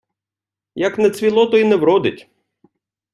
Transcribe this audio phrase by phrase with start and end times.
[0.87, 2.29] Як не цвіло, то й не вродить.